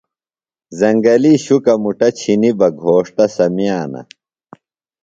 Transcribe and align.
زنگلی 0.79 1.33
شُکہ 1.43 1.73
مُٹہ 1.83 2.09
چِھنیۡ 2.17 2.55
بےۡ 2.59 2.73
گھوݜٹہ 2.81 3.25
سمِیانہ۔ 3.35 4.01